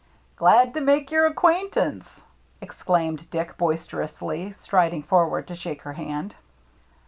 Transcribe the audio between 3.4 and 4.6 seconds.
boisterously,